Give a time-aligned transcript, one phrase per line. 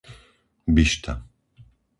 [0.67, 1.13] Byšta